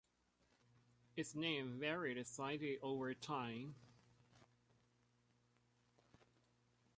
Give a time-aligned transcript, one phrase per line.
[1.15, 3.75] Its name varied slightly over time.